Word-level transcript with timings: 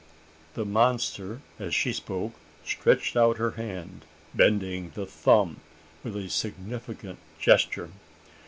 The 0.55 0.65
monster, 0.65 1.41
as 1.59 1.75
she 1.75 1.93
spoke, 1.93 2.33
stretched 2.65 3.15
out 3.15 3.37
her 3.37 3.51
hand, 3.51 4.03
bending 4.33 4.89
the 4.95 5.05
thumb 5.05 5.57
with 6.03 6.15
a 6.15 6.27
significant 6.27 7.19
gesture. 7.39 7.91